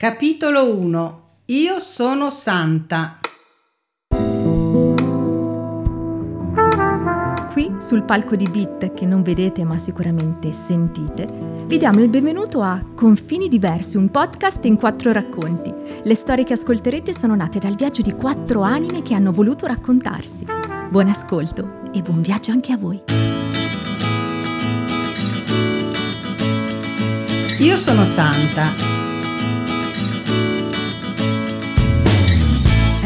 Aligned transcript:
Capitolo 0.00 0.76
1 0.76 1.22
Io 1.46 1.80
sono 1.80 2.30
santa. 2.30 3.18
Qui 7.50 7.74
sul 7.78 8.04
palco 8.04 8.36
di 8.36 8.48
Bit, 8.48 8.94
che 8.94 9.06
non 9.06 9.22
vedete 9.22 9.64
ma 9.64 9.76
sicuramente 9.76 10.52
sentite, 10.52 11.26
vi 11.66 11.78
diamo 11.78 12.00
il 12.00 12.08
benvenuto 12.10 12.60
a 12.62 12.80
Confini 12.94 13.48
Diversi, 13.48 13.96
un 13.96 14.08
podcast 14.08 14.64
in 14.66 14.76
quattro 14.76 15.10
racconti. 15.10 15.74
Le 16.04 16.14
storie 16.14 16.44
che 16.44 16.52
ascolterete 16.52 17.12
sono 17.12 17.34
nate 17.34 17.58
dal 17.58 17.74
viaggio 17.74 18.02
di 18.02 18.12
quattro 18.12 18.60
anime 18.60 19.02
che 19.02 19.14
hanno 19.14 19.32
voluto 19.32 19.66
raccontarsi. 19.66 20.46
Buon 20.90 21.08
ascolto 21.08 21.90
e 21.92 22.02
buon 22.02 22.20
viaggio 22.20 22.52
anche 22.52 22.70
a 22.70 22.76
voi. 22.76 23.02
Io 27.58 27.76
sono 27.76 28.04
santa. 28.04 28.97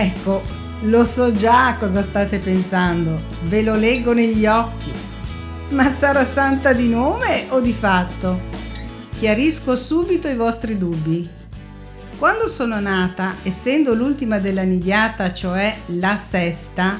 Ecco, 0.00 0.42
lo 0.82 1.02
so 1.02 1.34
già 1.34 1.74
cosa 1.76 2.04
state 2.04 2.38
pensando, 2.38 3.18
ve 3.48 3.62
lo 3.62 3.74
leggo 3.74 4.12
negli 4.12 4.46
occhi. 4.46 4.92
Ma 5.70 5.90
sarà 5.90 6.22
santa 6.22 6.72
di 6.72 6.88
nome 6.88 7.46
o 7.48 7.58
di 7.58 7.72
fatto? 7.72 8.38
Chiarisco 9.18 9.74
subito 9.74 10.28
i 10.28 10.36
vostri 10.36 10.78
dubbi. 10.78 11.28
Quando 12.16 12.46
sono 12.46 12.78
nata, 12.78 13.34
essendo 13.42 13.92
l'ultima 13.92 14.38
della 14.38 14.62
nidiata, 14.62 15.32
cioè 15.32 15.74
la 15.86 16.16
sesta, 16.16 16.96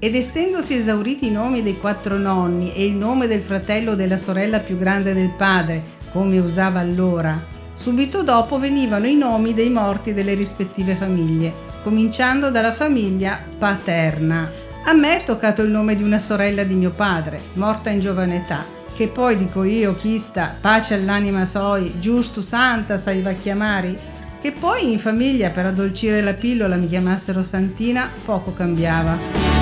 ed 0.00 0.16
essendosi 0.16 0.74
esauriti 0.74 1.28
i 1.28 1.32
nomi 1.32 1.62
dei 1.62 1.78
quattro 1.78 2.18
nonni 2.18 2.74
e 2.74 2.84
il 2.84 2.94
nome 2.94 3.28
del 3.28 3.42
fratello 3.42 3.92
o 3.92 3.94
della 3.94 4.18
sorella 4.18 4.58
più 4.58 4.76
grande 4.76 5.14
del 5.14 5.30
padre, 5.36 5.80
come 6.10 6.40
usava 6.40 6.80
allora, 6.80 7.40
subito 7.74 8.24
dopo 8.24 8.58
venivano 8.58 9.06
i 9.06 9.14
nomi 9.14 9.54
dei 9.54 9.70
morti 9.70 10.12
delle 10.12 10.34
rispettive 10.34 10.96
famiglie 10.96 11.69
cominciando 11.82 12.50
dalla 12.50 12.72
famiglia 12.72 13.38
paterna. 13.58 14.50
A 14.84 14.92
me 14.92 15.20
è 15.20 15.24
toccato 15.24 15.62
il 15.62 15.70
nome 15.70 15.96
di 15.96 16.02
una 16.02 16.18
sorella 16.18 16.64
di 16.64 16.74
mio 16.74 16.90
padre, 16.90 17.40
morta 17.54 17.90
in 17.90 18.00
giovane 18.00 18.36
età, 18.36 18.64
che 18.94 19.08
poi 19.08 19.36
dico 19.36 19.64
io, 19.64 19.94
chi 19.94 20.18
sta, 20.18 20.54
pace 20.60 20.94
all'anima 20.94 21.44
soi, 21.44 21.98
giusto 21.98 22.42
santa 22.42 22.96
saiva 22.96 23.32
chiamari, 23.32 23.96
che 24.40 24.52
poi 24.52 24.90
in 24.90 24.98
famiglia 24.98 25.50
per 25.50 25.66
addolcire 25.66 26.22
la 26.22 26.32
pillola 26.32 26.76
mi 26.76 26.88
chiamassero 26.88 27.42
Santina, 27.42 28.10
poco 28.24 28.52
cambiava. 28.52 29.59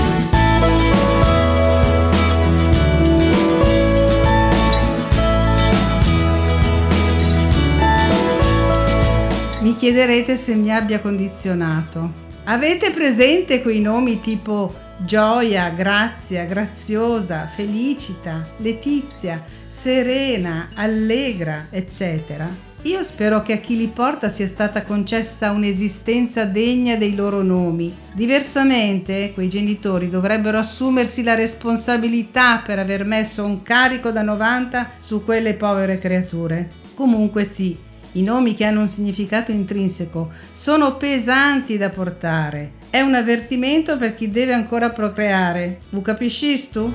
Chiederete 9.78 10.36
se 10.36 10.54
mi 10.54 10.74
abbia 10.74 10.98
condizionato. 10.98 12.26
Avete 12.44 12.90
presente 12.90 13.62
quei 13.62 13.80
nomi 13.80 14.20
tipo 14.20 14.74
Gioia, 14.98 15.68
Grazia, 15.70 16.44
Graziosa, 16.44 17.46
Felicita, 17.54 18.44
Letizia, 18.56 19.44
Serena, 19.68 20.68
Allegra, 20.74 21.68
eccetera? 21.70 22.66
Io 22.82 23.04
spero 23.04 23.42
che 23.42 23.52
a 23.52 23.56
chi 23.58 23.76
li 23.76 23.86
porta 23.86 24.28
sia 24.28 24.48
stata 24.48 24.82
concessa 24.82 25.52
un'esistenza 25.52 26.44
degna 26.44 26.96
dei 26.96 27.14
loro 27.14 27.42
nomi. 27.42 27.94
Diversamente, 28.12 29.30
quei 29.32 29.48
genitori 29.48 30.10
dovrebbero 30.10 30.58
assumersi 30.58 31.22
la 31.22 31.34
responsabilità 31.34 32.62
per 32.64 32.80
aver 32.80 33.04
messo 33.04 33.44
un 33.44 33.62
carico 33.62 34.10
da 34.10 34.22
90 34.22 34.90
su 34.96 35.24
quelle 35.24 35.54
povere 35.54 35.98
creature. 35.98 36.68
Comunque 36.94 37.44
sì, 37.44 37.76
i 38.12 38.22
nomi 38.22 38.54
che 38.54 38.64
hanno 38.64 38.80
un 38.80 38.88
significato 38.88 39.50
intrinseco 39.50 40.30
sono 40.52 40.96
pesanti 40.96 41.76
da 41.76 41.90
portare. 41.90 42.72
È 42.90 43.00
un 43.00 43.14
avvertimento 43.14 43.98
per 43.98 44.14
chi 44.14 44.30
deve 44.30 44.54
ancora 44.54 44.90
procreare. 44.90 45.80
Vu 45.90 46.00
capisci 46.00 46.70
tu? 46.70 46.92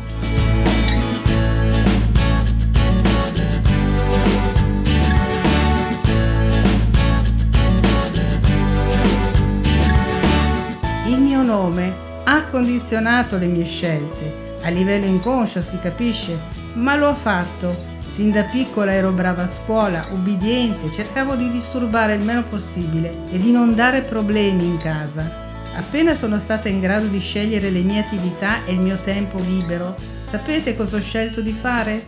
Il 11.08 11.20
mio 11.20 11.44
nome 11.44 11.94
ha 12.24 12.44
condizionato 12.46 13.38
le 13.38 13.46
mie 13.46 13.66
scelte. 13.66 14.52
A 14.64 14.70
livello 14.70 15.06
inconscio 15.06 15.62
si 15.62 15.78
capisce, 15.80 16.38
ma 16.74 16.96
lo 16.96 17.10
ha 17.10 17.14
fatto 17.14 17.93
Sin 18.14 18.30
da 18.30 18.44
piccola 18.44 18.94
ero 18.94 19.10
brava 19.10 19.42
a 19.42 19.48
scuola, 19.48 20.06
ubbidiente, 20.12 20.92
cercavo 20.92 21.34
di 21.34 21.50
disturbare 21.50 22.14
il 22.14 22.22
meno 22.22 22.44
possibile 22.44 23.12
e 23.32 23.40
di 23.40 23.52
non 23.52 23.74
dare 23.74 24.04
problemi 24.04 24.66
in 24.66 24.78
casa. 24.78 25.64
Appena 25.76 26.14
sono 26.14 26.38
stata 26.38 26.70
in 26.70 26.80
grado 26.80 27.08
di 27.08 27.18
scegliere 27.18 27.72
le 27.72 27.80
mie 27.80 28.02
attività 28.02 28.66
e 28.66 28.74
il 28.74 28.82
mio 28.82 28.98
tempo 28.98 29.40
libero, 29.40 29.96
sapete 29.98 30.76
cosa 30.76 30.98
ho 30.98 31.00
scelto 31.00 31.42
di 31.42 31.54
fare? 31.54 32.04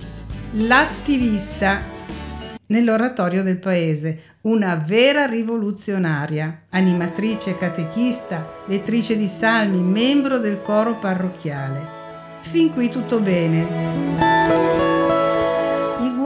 L'attivista 0.52 1.82
nell'oratorio 2.68 3.42
del 3.42 3.58
paese, 3.58 4.36
una 4.42 4.76
vera 4.76 5.26
rivoluzionaria, 5.26 6.66
animatrice 6.70 7.58
catechista, 7.58 8.62
lettrice 8.68 9.18
di 9.18 9.28
salmi, 9.28 9.82
membro 9.82 10.38
del 10.38 10.62
coro 10.62 11.00
parrocchiale. 11.00 12.04
Fin 12.42 12.72
qui 12.74 12.92
tutto 12.92 13.20
bene 13.20 14.75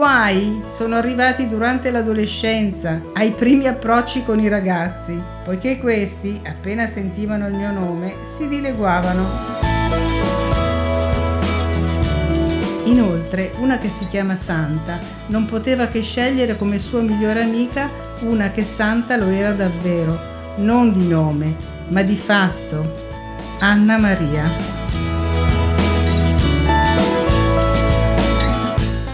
guai 0.00 0.62
sono 0.68 0.96
arrivati 0.96 1.46
durante 1.46 1.90
l'adolescenza, 1.90 3.02
ai 3.12 3.32
primi 3.32 3.66
approcci 3.66 4.24
con 4.24 4.40
i 4.40 4.48
ragazzi, 4.48 5.14
poiché 5.44 5.78
questi, 5.78 6.40
appena 6.42 6.86
sentivano 6.86 7.46
il 7.46 7.52
mio 7.52 7.70
nome, 7.70 8.14
si 8.22 8.48
dileguavano. 8.48 9.22
Inoltre, 12.84 13.52
una 13.58 13.76
che 13.76 13.90
si 13.90 14.06
chiama 14.06 14.36
Santa 14.36 14.98
non 15.26 15.44
poteva 15.44 15.86
che 15.88 16.00
scegliere 16.00 16.56
come 16.56 16.78
sua 16.78 17.02
migliore 17.02 17.42
amica 17.42 17.90
una 18.20 18.50
che 18.52 18.64
Santa 18.64 19.18
lo 19.18 19.26
era 19.26 19.52
davvero, 19.52 20.18
non 20.56 20.94
di 20.94 21.06
nome, 21.08 21.54
ma 21.88 22.00
di 22.00 22.16
fatto, 22.16 22.94
Anna 23.58 23.98
Maria. 23.98 24.79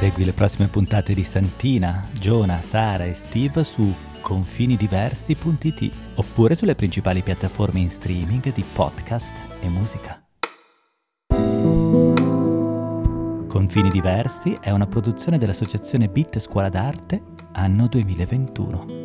Segui 0.07 0.25
le 0.25 0.33
prossime 0.33 0.69
puntate 0.69 1.15
di 1.15 1.25
Santina, 1.25 2.07
Giona, 2.13 2.61
Sara 2.61 3.03
e 3.03 3.13
Steve 3.13 3.65
su 3.65 3.93
confinidiversi.it 4.21 5.93
oppure 6.15 6.55
sulle 6.55 6.77
principali 6.77 7.23
piattaforme 7.23 7.81
in 7.81 7.91
streaming 7.91 8.53
di 8.53 8.65
podcast 8.73 9.35
e 9.61 9.69
musica. 9.69 10.25
Confini 13.49 13.91
Diversi 13.91 14.57
è 14.61 14.71
una 14.71 14.87
produzione 14.87 15.39
dell'associazione 15.39 16.07
Bit 16.07 16.39
Scuola 16.39 16.69
d'Arte 16.69 17.21
anno 17.55 17.89
2021. 17.89 18.96